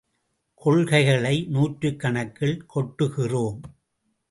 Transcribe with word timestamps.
கொள்கைகளை 0.61 1.45
நூற்றுக்கணக்கில் 1.49 2.57
கொட்டுகிறோம். 2.75 3.61